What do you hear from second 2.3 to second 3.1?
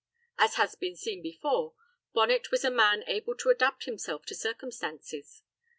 was a man